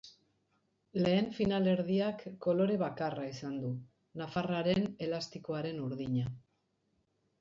[1.01, 3.71] Lehen finalerdiak kolore bakarra izan du,
[4.23, 6.25] nafarraren elastikoaren urdina.